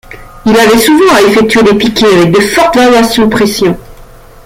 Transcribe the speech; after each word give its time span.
Ils 0.47 0.59
avaient 0.59 0.79
souvent 0.79 1.13
à 1.13 1.21
effectuer 1.21 1.61
des 1.61 1.75
piqués 1.75 2.07
avec 2.07 2.31
de 2.31 2.39
fortes 2.39 2.75
variations 2.75 3.25
de 3.27 3.29
pression. 3.29 3.77